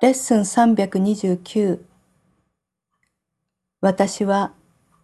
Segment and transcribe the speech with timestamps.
[0.00, 1.84] レッスン329
[3.80, 4.52] 私は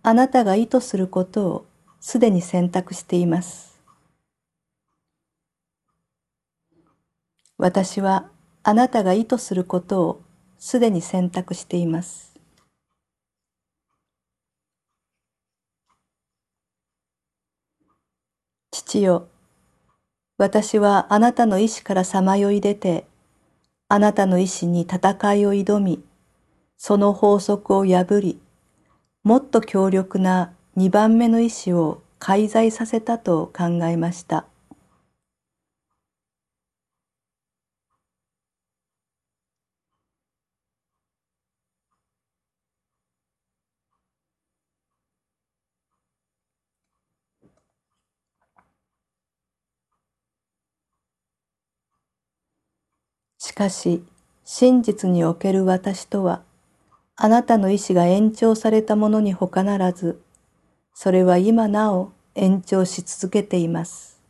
[0.05, 1.67] あなたが意図することを
[1.99, 3.81] すでに選択しています。
[7.59, 8.31] 私は
[8.63, 10.23] あなたが意図することを
[10.59, 12.33] すでに選択しています。
[18.71, 19.27] 父よ、
[20.39, 23.09] 私はあなたの意志からさまよい出て、
[23.95, 26.03] あなたの意志に戦いを挑み、
[26.77, 28.41] その法則を破り、
[29.23, 34.47] もっと強力な2番目の意志を介在させたと考えました。
[53.55, 54.05] かし、
[54.45, 56.43] 真実における私とは、
[57.17, 60.21] あなたの意志が延長されたものに他ならず、
[60.93, 64.21] それは今なお延長し続けています。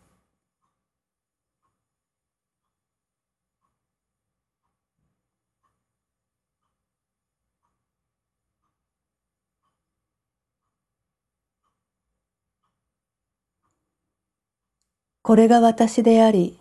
[15.23, 16.59] これが私であり、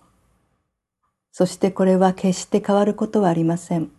[1.34, 3.92] そしてこれは決して変わることはありません。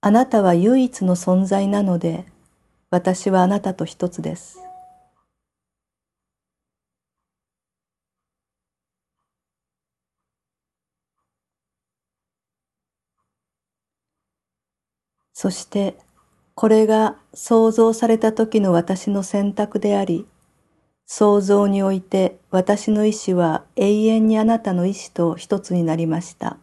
[0.00, 2.26] あなたは唯一の存在なので、
[2.90, 4.58] 私はあなたと一つです。
[15.32, 15.96] そして
[16.56, 20.26] これが創造された時の私の選択であり、
[21.04, 26.56] 創造において私の意志は永遠にあなたの意志と一つになりました。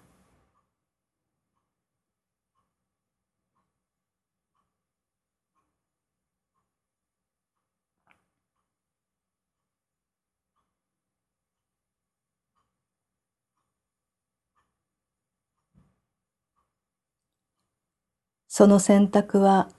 [18.47, 19.69] その選択は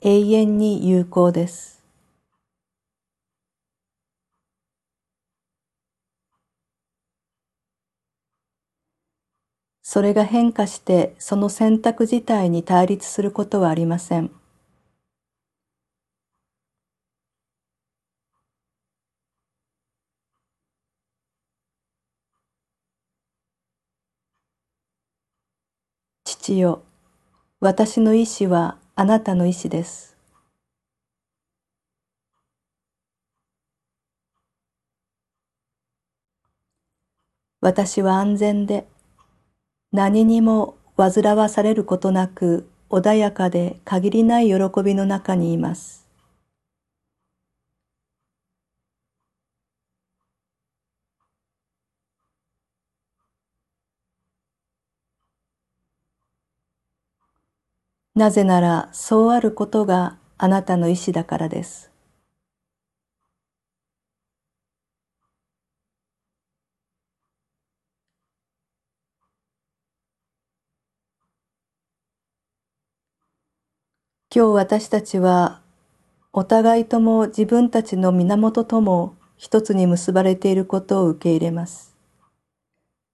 [0.00, 1.80] 永遠に有効です。
[9.82, 14.30] それが変化してその選択自体に対立することはありません。
[26.24, 26.84] 父よ
[27.60, 30.16] 私の意志はあなたの意志です。
[37.60, 38.88] 私は安全で
[39.92, 46.07] 何にも煩わされることなく穏やかで限りない喜びの中にいます。
[58.18, 61.92] なぜならそうあることがあなたの意志だからです。
[74.34, 75.60] 今日私たちは
[76.32, 81.94] お互いとも自分たちの源とも一つに結ばれていることを受け入れます。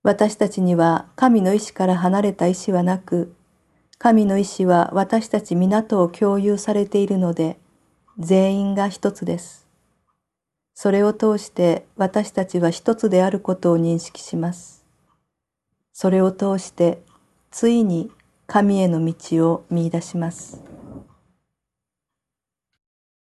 [0.03, 3.35] 私たちには神の意志から離れた意志はなく、
[3.99, 7.59] 神の意志は私たち皆と共有されているので、
[8.19, 9.67] 全員が一つです。
[10.75, 14.85] それを通して私たちは一つであることを認識します。
[15.93, 17.01] それを通して、
[17.51, 18.11] ついに
[18.49, 20.64] 神への道を見出します。